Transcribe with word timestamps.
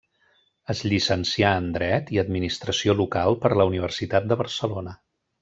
Es 0.73 0.79
llicencià 0.93 1.51
en 1.63 1.67
Dret 1.75 2.09
i 2.15 2.21
Administració 2.21 2.97
Local 3.03 3.39
per 3.45 3.53
la 3.61 3.69
Universitat 3.73 4.27
de 4.33 4.41
Barcelona. 4.43 4.97